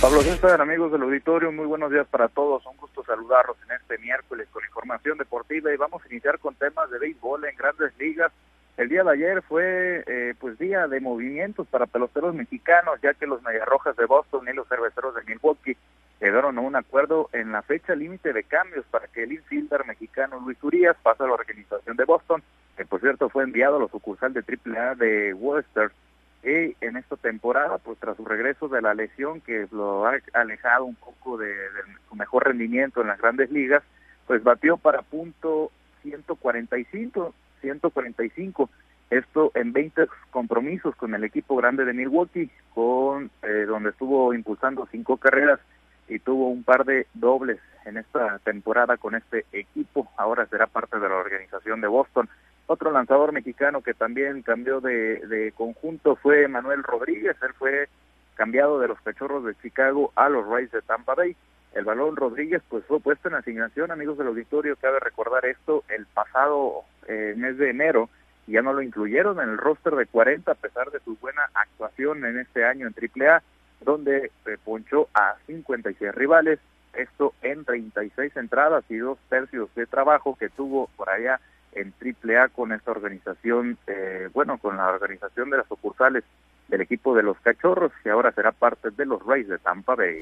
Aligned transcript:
Pablo 0.00 0.22
César, 0.22 0.58
amigos 0.62 0.90
del 0.92 1.02
auditorio, 1.02 1.52
muy 1.52 1.66
buenos 1.66 1.92
días 1.92 2.06
para 2.06 2.28
todos. 2.28 2.64
Un 2.64 2.78
gusto 2.78 3.04
saludarlos 3.04 3.58
en 3.68 3.76
este 3.76 3.98
miércoles 3.98 4.48
con 4.50 4.64
información 4.64 5.18
deportiva 5.18 5.74
y 5.74 5.76
vamos 5.76 6.02
a 6.02 6.08
iniciar 6.08 6.38
con 6.38 6.54
temas 6.54 6.90
de 6.90 6.98
béisbol 6.98 7.44
en 7.44 7.54
grandes 7.54 7.92
ligas. 7.98 8.32
El 8.78 8.88
día 8.88 9.04
de 9.04 9.10
ayer 9.10 9.42
fue 9.42 10.02
eh, 10.06 10.34
pues 10.40 10.58
día 10.58 10.88
de 10.88 11.00
movimientos 11.00 11.66
para 11.66 11.84
peloteros 11.84 12.34
mexicanos, 12.34 12.98
ya 13.02 13.12
que 13.12 13.26
los 13.26 13.42
Mediarrojas 13.42 13.94
de 13.94 14.06
Boston 14.06 14.48
y 14.50 14.54
los 14.54 14.66
Cerveceros 14.68 15.14
de 15.14 15.22
Milwaukee 15.24 15.76
llegaron 16.18 16.56
a 16.56 16.62
un 16.62 16.76
acuerdo 16.76 17.28
en 17.34 17.52
la 17.52 17.60
fecha 17.60 17.94
límite 17.94 18.32
de 18.32 18.44
cambios 18.44 18.86
para 18.90 19.06
que 19.06 19.24
el 19.24 19.32
infielder 19.32 19.84
mexicano 19.84 20.40
Luis 20.40 20.56
Urias 20.64 20.96
pase 21.02 21.24
a 21.24 21.26
la 21.26 21.34
organización 21.34 21.98
de 21.98 22.04
Boston, 22.06 22.42
que 22.74 22.86
por 22.86 23.02
cierto 23.02 23.28
fue 23.28 23.44
enviado 23.44 23.76
a 23.76 23.80
la 23.80 23.88
sucursal 23.88 24.32
de 24.32 24.40
AAA 24.40 24.94
de 24.94 25.34
Worcester 25.34 25.92
y 26.42 26.74
en 26.80 26.96
esta 26.96 27.16
temporada, 27.16 27.78
pues 27.78 27.98
tras 27.98 28.16
su 28.16 28.24
regreso 28.24 28.68
de 28.68 28.80
la 28.80 28.94
lesión 28.94 29.40
que 29.40 29.66
lo 29.72 30.06
ha 30.06 30.14
alejado 30.32 30.84
un 30.84 30.94
poco 30.94 31.36
de, 31.36 31.54
su 32.08 32.14
mejor 32.16 32.46
rendimiento 32.46 33.02
en 33.02 33.08
las 33.08 33.20
grandes 33.20 33.50
ligas, 33.50 33.82
pues 34.26 34.42
batió 34.42 34.76
para 34.78 35.02
punto 35.02 35.70
145, 36.02 37.34
145, 37.60 38.70
esto 39.10 39.50
en 39.54 39.72
20 39.72 40.06
compromisos 40.30 40.96
con 40.96 41.14
el 41.14 41.24
equipo 41.24 41.56
grande 41.56 41.84
de 41.84 41.92
Milwaukee, 41.92 42.50
con 42.72 43.30
eh, 43.42 43.64
donde 43.66 43.90
estuvo 43.90 44.32
impulsando 44.32 44.88
cinco 44.90 45.18
carreras 45.18 45.60
y 46.08 46.20
tuvo 46.20 46.48
un 46.48 46.64
par 46.64 46.84
de 46.84 47.06
dobles 47.14 47.60
en 47.84 47.98
esta 47.98 48.38
temporada 48.40 48.96
con 48.96 49.14
este 49.14 49.44
equipo. 49.52 50.10
Ahora 50.16 50.46
será 50.46 50.66
parte 50.66 50.98
de 50.98 51.08
la 51.08 51.16
organización 51.16 51.80
de 51.80 51.88
Boston. 51.88 52.28
Otro 52.72 52.92
lanzador 52.92 53.32
mexicano 53.32 53.80
que 53.80 53.94
también 53.94 54.42
cambió 54.42 54.80
de, 54.80 55.52
conjunto 55.56 56.14
fue 56.14 56.46
Manuel 56.46 56.84
Rodríguez. 56.84 57.36
Él 57.42 57.52
fue 57.58 57.88
cambiado 58.36 58.78
de 58.78 58.86
los 58.86 59.00
Cachorros 59.00 59.44
de 59.44 59.56
Chicago 59.60 60.12
a 60.14 60.28
los 60.28 60.46
Rays 60.46 60.70
de 60.70 60.80
Tampa 60.80 61.16
Bay. 61.16 61.34
El 61.74 61.84
balón 61.84 62.14
Rodríguez 62.14 62.62
pues 62.68 62.84
fue 62.84 63.00
puesto 63.00 63.26
en 63.26 63.34
asignación, 63.34 63.90
amigos 63.90 64.18
del 64.18 64.28
auditorio, 64.28 64.76
cabe 64.76 65.00
recordar 65.00 65.46
esto, 65.46 65.82
el 65.88 66.06
pasado 66.06 66.84
eh, 67.08 67.34
mes 67.36 67.58
de 67.58 67.70
enero 67.70 68.08
ya 68.46 68.62
no 68.62 68.72
lo 68.72 68.82
incluyeron 68.82 69.40
en 69.40 69.48
el 69.48 69.58
roster 69.58 69.96
de 69.96 70.06
40 70.06 70.52
a 70.52 70.54
pesar 70.54 70.92
de 70.92 71.00
su 71.00 71.16
buena 71.16 71.42
actuación 71.52 72.24
en 72.24 72.38
este 72.38 72.64
año 72.64 72.86
en 72.86 72.94
AAA, 72.94 73.42
donde 73.80 74.30
se 74.44 74.58
ponchó 74.58 75.08
a 75.12 75.34
56 75.48 76.14
rivales, 76.14 76.60
esto 76.92 77.34
en 77.42 77.64
36 77.64 78.36
entradas 78.36 78.84
y 78.88 78.98
dos 78.98 79.18
tercios 79.28 79.74
de 79.74 79.86
trabajo 79.86 80.36
que 80.38 80.50
tuvo 80.50 80.88
por 80.96 81.10
allá 81.10 81.40
en 81.72 81.92
AAA 82.00 82.48
con 82.48 82.72
esta 82.72 82.90
organización, 82.90 83.78
eh, 83.86 84.28
bueno, 84.32 84.58
con 84.58 84.76
la 84.76 84.88
organización 84.88 85.50
de 85.50 85.58
las 85.58 85.68
sucursales 85.68 86.24
del 86.68 86.80
equipo 86.80 87.14
de 87.14 87.22
los 87.22 87.38
Cachorros, 87.40 87.92
que 88.02 88.10
ahora 88.10 88.32
será 88.32 88.52
parte 88.52 88.90
de 88.90 89.06
los 89.06 89.24
Rays 89.24 89.48
de 89.48 89.58
Tampa 89.58 89.94
Bay. 89.94 90.20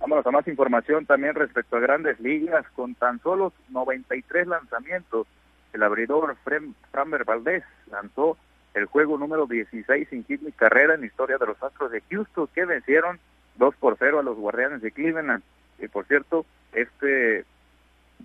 Vámonos 0.00 0.26
a 0.26 0.30
más 0.30 0.46
información 0.46 1.06
también 1.06 1.34
respecto 1.34 1.76
a 1.76 1.80
grandes 1.80 2.20
ligas, 2.20 2.64
con 2.74 2.94
tan 2.94 3.20
solo 3.20 3.52
93 3.70 4.46
lanzamientos, 4.46 5.26
el 5.72 5.82
abridor 5.82 6.36
Framber 6.90 7.24
Valdez 7.24 7.64
lanzó 7.90 8.36
el 8.74 8.86
juego 8.86 9.18
número 9.18 9.46
16 9.46 10.08
sin 10.08 10.24
hit 10.24 10.40
ni 10.42 10.52
carrera 10.52 10.94
en 10.94 11.00
la 11.00 11.06
historia 11.06 11.36
de 11.38 11.46
los 11.46 11.62
Astros 11.62 11.90
de 11.90 12.02
Houston, 12.10 12.48
que 12.54 12.64
vencieron 12.64 13.18
2 13.56 13.74
por 13.76 13.96
0 13.98 14.20
a 14.20 14.22
los 14.22 14.36
Guardianes 14.36 14.82
de 14.82 14.92
Cleveland. 14.92 15.42
Y 15.78 15.88
por 15.88 16.06
cierto, 16.06 16.46
este 16.72 17.44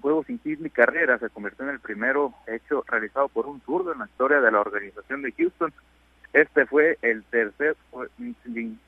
juego 0.04 0.26
sin 0.26 0.38
hit 0.42 0.60
ni 0.60 0.70
carrera 0.70 1.18
se 1.18 1.30
convirtió 1.30 1.64
en 1.64 1.72
el 1.72 1.80
primero 1.80 2.34
hecho 2.46 2.84
realizado 2.86 3.30
por 3.30 3.48
un 3.48 3.62
zurdo 3.62 3.94
en 3.94 4.00
la 4.00 4.06
historia 4.06 4.42
de 4.42 4.52
la 4.52 4.60
organización 4.60 5.22
de 5.22 5.32
Houston. 5.32 5.74
Este 6.34 6.66
fue 6.66 6.98
el 7.02 7.24
tercer 7.24 7.78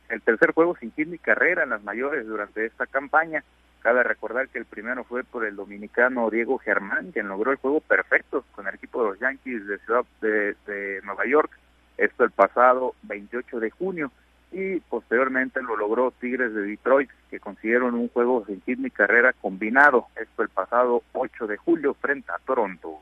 el 0.10 0.22
tercer 0.24 0.52
juego 0.52 0.76
sin 0.76 0.92
hit 0.92 1.08
ni 1.08 1.18
carrera 1.18 1.64
en 1.64 1.70
las 1.70 1.82
mayores 1.84 2.28
durante 2.28 2.66
esta 2.66 2.86
campaña. 2.86 3.46
Cabe 3.80 4.04
recordar 4.04 4.50
que 4.50 4.60
el 4.60 4.66
primero 4.66 5.06
fue 5.06 5.24
por 5.24 5.46
el 5.46 5.56
dominicano 5.56 6.30
Diego 6.30 6.58
Germán, 6.58 7.12
quien 7.14 7.30
logró 7.30 7.52
el 7.52 7.58
juego 7.58 7.80
perfecto 7.80 8.44
con 8.54 8.68
el 8.68 8.76
equipo 8.76 9.02
de 9.02 9.10
los 9.12 9.20
Yankees 9.20 9.68
de 9.68 9.78
Ciudad 9.80 10.04
de, 10.20 10.56
de 10.68 11.02
Nueva 11.06 11.26
York. 11.26 11.52
Esto 11.98 12.26
el 12.26 12.32
pasado 12.32 12.94
28 13.04 13.62
de 13.62 13.70
junio 13.70 14.12
y 14.56 14.80
posteriormente 14.80 15.62
lo 15.62 15.76
logró 15.76 16.12
Tigres 16.12 16.54
de 16.54 16.62
Detroit, 16.62 17.10
que 17.30 17.42
consiguieron 17.42 17.94
un 17.94 18.08
juego 18.08 18.46
sin 18.46 18.62
hit 18.62 18.80
ni 18.80 18.90
carrera 18.90 19.34
combinado, 19.34 20.08
esto 20.16 20.44
el 20.44 20.50
pasado 20.50 21.04
8 21.12 21.46
de 21.46 21.58
julio 21.58 21.94
frente 21.96 22.32
a 22.32 22.40
Toronto. 22.40 23.02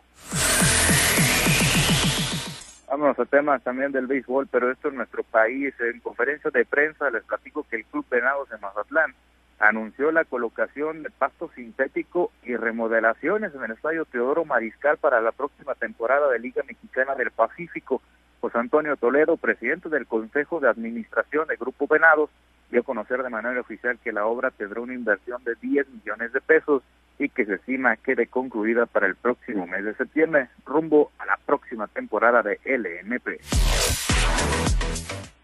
Vámonos 2.90 3.20
a 3.20 3.26
temas 3.26 3.62
también 3.62 3.92
del 3.92 4.08
béisbol, 4.08 4.48
pero 4.48 4.72
esto 4.72 4.90
en 4.90 4.96
nuestro 4.96 5.24
país. 5.24 5.76
En 5.80 6.00
conferencia 6.00 6.50
de 6.50 6.66
prensa 6.66 7.12
les 7.12 7.24
platico 7.24 7.66
que 7.70 7.76
el 7.76 7.86
Club 7.86 8.06
Venados 8.10 8.50
de 8.50 8.58
Mazatlán 8.58 9.14
anunció 9.60 10.12
la 10.12 10.26
colocación 10.26 11.04
de 11.04 11.12
pasto 11.12 11.52
sintético 11.56 12.32
y 12.44 12.56
remodelaciones 12.56 13.54
en 13.54 13.64
el 13.64 13.72
estadio 13.72 14.06
Teodoro 14.06 14.44
Mariscal 14.44 14.98
para 14.98 15.22
la 15.22 15.32
próxima 15.32 15.76
temporada 15.76 16.30
de 16.32 16.40
Liga 16.40 16.64
Mexicana 16.68 17.14
del 17.14 17.30
Pacífico. 17.30 18.02
José 18.44 18.58
Antonio 18.58 18.98
Toledo, 18.98 19.38
presidente 19.38 19.88
del 19.88 20.06
Consejo 20.06 20.60
de 20.60 20.68
Administración 20.68 21.48
de 21.48 21.56
Grupo 21.56 21.88
Venados, 21.88 22.30
dio 22.70 22.82
a 22.82 22.84
conocer 22.84 23.24
de 23.24 23.30
manera 23.30 23.62
oficial 23.62 23.98
que 24.04 24.12
la 24.12 24.26
obra 24.26 24.52
tendrá 24.52 24.82
una 24.82 24.94
inversión 24.94 25.42
de 25.46 25.56
10 25.62 25.88
millones 25.88 26.34
de 26.34 26.42
pesos 26.42 26.84
y 27.18 27.30
que 27.30 27.46
se 27.46 27.54
estima 27.54 27.96
quede 27.96 28.28
concluida 28.28 28.86
para 28.86 29.08
el 29.08 29.16
próximo 29.16 29.66
mes 29.66 29.86
de 29.86 29.96
septiembre, 29.96 30.50
rumbo 30.66 31.14
a 31.20 31.26
la 31.26 31.40
próxima 31.46 31.88
temporada 31.88 32.44
de 32.44 32.60
LMP. 32.66 33.40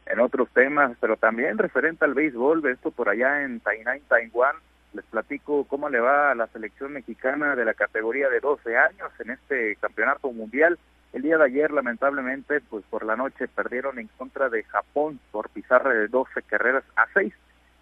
En 0.05 0.19
otros 0.19 0.49
temas, 0.49 0.91
pero 0.99 1.16
también 1.16 1.57
referente 1.57 2.03
al 2.03 2.13
béisbol, 2.13 2.67
esto 2.67 2.91
por 2.91 3.07
allá 3.07 3.43
en 3.43 3.61
Tainan, 3.61 4.01
Taiwán, 4.09 4.57
les 4.91 5.05
platico 5.05 5.63
cómo 5.63 5.87
le 5.87 6.01
va 6.01 6.31
a 6.31 6.35
la 6.35 6.47
selección 6.47 6.91
mexicana 6.91 7.55
de 7.55 7.63
la 7.63 7.75
categoría 7.75 8.27
de 8.27 8.41
12 8.41 8.75
años 8.75 9.09
en 9.19 9.29
este 9.29 9.77
campeonato 9.77 10.29
mundial. 10.33 10.77
El 11.12 11.24
día 11.24 11.38
de 11.38 11.46
ayer, 11.46 11.72
lamentablemente, 11.72 12.62
pues 12.62 12.86
por 12.90 13.03
la 13.03 13.16
noche 13.16 13.47
perdieron 13.47 13.97
en 13.97 14.08
contra 14.18 14.50
de 14.50 14.64
Japón 14.64 15.20
por 15.31 15.50
pizarra 15.50 15.92
de 15.94 16.08
12 16.08 16.44
carreras 16.44 16.84
a 16.96 17.06
6. 17.14 17.34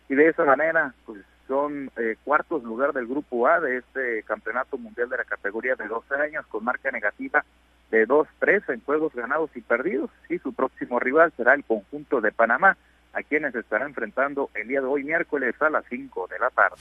Y 0.10 0.16
de 0.16 0.30
esa 0.30 0.46
manera, 0.46 0.94
pues 1.06 1.20
son 1.48 1.92
eh, 1.98 2.16
cuartos 2.24 2.64
lugar 2.64 2.94
del 2.94 3.08
grupo 3.08 3.48
A 3.48 3.60
de 3.60 3.78
este 3.78 4.24
campeonato 4.24 4.78
mundial 4.78 5.10
de 5.10 5.18
la 5.18 5.26
categoría 5.26 5.76
de 5.76 5.88
12 5.88 6.16
años 6.16 6.46
con 6.48 6.64
marca 6.64 6.92
negativa 6.92 7.44
de 7.92 8.08
2-3 8.08 8.74
en 8.74 8.82
juegos 8.82 9.14
ganados 9.14 9.50
y 9.56 9.62
perdidos. 9.62 10.10
Y 10.30 10.40
su 10.40 10.54
próximo 10.54 11.00
rival 11.00 11.34
será 11.36 11.54
el 11.54 11.64
conjunto 11.64 12.22
de 12.22 12.32
Panamá, 12.32 12.78
a 13.14 13.24
quienes 13.24 13.56
estará 13.56 13.86
enfrentando 13.86 14.50
el 14.54 14.68
día 14.68 14.82
de 14.82 14.88
hoy 14.88 15.04
miércoles 15.04 15.56
a 15.62 15.70
las 15.70 15.86
5 15.90 16.28
de 16.28 16.40
la 16.40 16.50
tarde. 16.50 16.78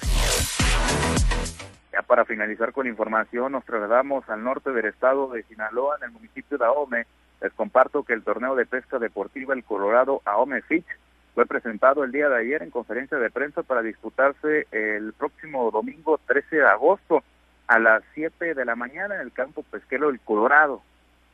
Para 2.07 2.25
finalizar 2.25 2.73
con 2.73 2.87
información, 2.87 3.53
nos 3.53 3.65
trasladamos 3.65 4.29
al 4.29 4.45
norte 4.45 4.71
del 4.71 4.87
estado 4.87 5.29
de 5.29 5.43
Sinaloa, 5.43 5.97
en 5.97 6.05
el 6.05 6.11
municipio 6.13 6.57
de 6.57 6.65
Ahome. 6.65 7.07
Les 7.41 7.53
comparto 7.53 8.05
que 8.05 8.13
el 8.13 8.23
torneo 8.23 8.55
de 8.55 8.65
pesca 8.65 8.99
deportiva 8.99 9.55
El 9.55 9.65
Colorado 9.65 10.23
Ahome 10.25 10.63
Fitch 10.63 10.87
fue 11.35 11.47
presentado 11.47 12.05
el 12.05 12.13
día 12.13 12.29
de 12.29 12.39
ayer 12.39 12.63
en 12.63 12.71
conferencia 12.71 13.19
de 13.19 13.31
prensa 13.31 13.63
para 13.63 13.83
disputarse 13.83 14.67
el 14.71 15.13
próximo 15.15 15.71
domingo 15.71 16.19
13 16.27 16.57
de 16.57 16.67
agosto 16.67 17.25
a 17.67 17.79
las 17.81 18.03
7 18.15 18.55
de 18.55 18.65
la 18.65 18.77
mañana 18.77 19.17
en 19.17 19.21
el 19.23 19.33
campo 19.33 19.65
pesquero 19.65 20.09
El 20.09 20.21
Colorado. 20.21 20.83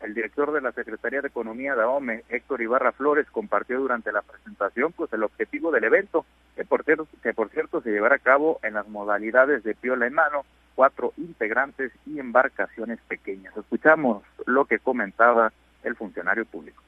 El 0.00 0.14
director 0.14 0.52
de 0.52 0.62
la 0.62 0.72
Secretaría 0.72 1.20
de 1.20 1.28
Economía 1.28 1.76
de 1.76 1.82
AOME, 1.82 2.24
Héctor 2.30 2.62
Ibarra 2.62 2.90
Flores, 2.92 3.30
compartió 3.30 3.78
durante 3.78 4.10
la 4.10 4.22
presentación 4.22 4.92
pues 4.92 5.12
el 5.12 5.22
objetivo 5.22 5.70
del 5.70 5.84
evento, 5.84 6.24
que 6.56 6.64
por, 6.64 6.82
que 6.82 7.34
por 7.34 7.50
cierto 7.50 7.82
se 7.82 7.90
llevará 7.90 8.16
a 8.16 8.18
cabo 8.18 8.58
en 8.64 8.74
las 8.74 8.88
modalidades 8.88 9.62
de 9.62 9.76
piola 9.76 10.08
en 10.08 10.14
mano, 10.14 10.44
cuatro 10.74 11.12
integrantes 11.16 11.92
y 12.06 12.18
embarcaciones 12.18 12.98
pequeñas. 13.08 13.56
Escuchamos 13.56 14.22
lo 14.46 14.64
que 14.64 14.78
comentaba 14.78 15.52
el 15.82 15.96
funcionario 15.96 16.44
público. 16.44 16.82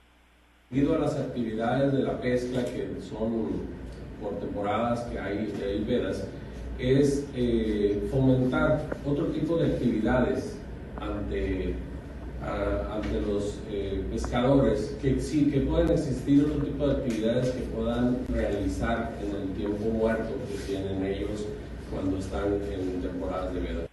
Debido 0.70 0.96
a 0.96 0.98
las 0.98 1.16
actividades 1.16 1.92
de 1.92 2.02
la 2.02 2.20
pesca 2.20 2.64
que 2.64 3.00
son 3.00 3.84
por 4.20 4.38
temporadas 4.40 5.00
que 5.04 5.18
hay, 5.18 5.46
que 5.58 5.64
hay 5.64 5.84
vedas, 5.84 6.26
es 6.78 7.28
eh, 7.34 8.08
fomentar 8.10 8.82
otro 9.04 9.26
tipo 9.26 9.56
de 9.56 9.74
actividades 9.74 10.58
ante 11.00 11.76
ante 12.92 13.20
los 13.22 13.58
eh, 13.70 14.04
pescadores, 14.10 14.96
que 15.00 15.20
sí, 15.20 15.50
que 15.50 15.60
pueden 15.60 15.90
existir 15.90 16.44
otro 16.44 16.62
tipo 16.62 16.86
de 16.86 16.96
actividades 16.96 17.50
que 17.50 17.62
puedan 17.62 18.18
realizar 18.28 19.12
en 19.22 19.34
el 19.34 19.48
tiempo 19.54 19.84
muerto 19.86 20.34
que 20.50 20.58
tienen 20.66 21.04
ellos 21.04 21.46
cuando 21.90 22.18
están 22.18 22.52
en 22.70 23.02
temporadas 23.02 23.54
de 23.54 23.60
veda. 23.60 23.86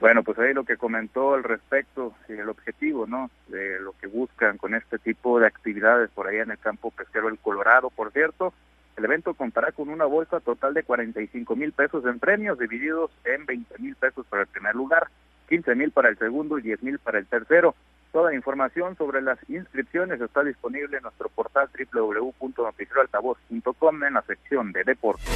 Bueno, 0.00 0.22
pues 0.22 0.38
ahí 0.38 0.52
lo 0.52 0.64
que 0.64 0.76
comentó 0.76 1.32
al 1.32 1.44
respecto 1.44 2.12
y 2.28 2.32
el 2.32 2.48
objetivo, 2.50 3.06
¿no? 3.06 3.30
De 3.48 3.80
lo 3.80 3.94
que 3.98 4.06
buscan 4.06 4.58
con 4.58 4.74
este 4.74 4.98
tipo 4.98 5.40
de 5.40 5.46
actividades 5.46 6.10
por 6.10 6.26
allá 6.26 6.42
en 6.42 6.50
el 6.50 6.58
campo 6.58 6.90
pesquero 6.90 7.28
El 7.28 7.38
Colorado, 7.38 7.88
por 7.88 8.12
cierto. 8.12 8.52
El 8.96 9.06
evento 9.06 9.34
contará 9.34 9.72
con 9.72 9.88
una 9.88 10.04
bolsa 10.04 10.40
total 10.40 10.74
de 10.74 10.82
45 10.82 11.56
mil 11.56 11.72
pesos 11.72 12.04
en 12.04 12.18
premios, 12.18 12.58
divididos 12.58 13.10
en 13.24 13.46
20 13.46 13.78
mil 13.78 13.96
pesos 13.96 14.26
para 14.26 14.42
el 14.42 14.48
primer 14.48 14.74
lugar, 14.74 15.08
15 15.48 15.74
mil 15.74 15.90
para 15.90 16.10
el 16.10 16.18
segundo 16.18 16.58
y 16.58 16.62
10 16.62 16.82
mil 16.82 16.98
para 16.98 17.18
el 17.18 17.26
tercero. 17.26 17.74
Toda 18.14 18.30
la 18.30 18.36
información 18.36 18.96
sobre 18.96 19.20
las 19.22 19.38
inscripciones 19.48 20.20
está 20.20 20.44
disponible 20.44 20.98
en 20.98 21.02
nuestro 21.02 21.28
portal 21.30 21.68
www.noticieroaltavoz.com 21.92 24.04
en 24.04 24.14
la 24.14 24.22
sección 24.22 24.70
de 24.70 24.84
deportes. 24.84 25.26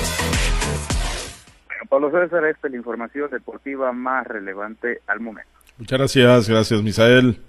Bueno, 1.67 1.83
Pablo 1.89 2.13
César, 2.13 2.45
esta 2.45 2.69
es 2.69 2.71
la 2.71 2.77
información 2.77 3.29
deportiva 3.33 3.91
más 3.91 4.25
relevante 4.29 5.01
al 5.09 5.19
momento. 5.19 5.51
Muchas 5.77 5.99
gracias, 5.99 6.49
gracias 6.49 6.81
Misael. 6.81 7.41